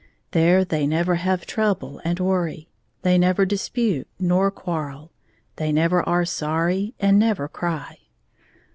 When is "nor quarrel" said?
4.19-5.11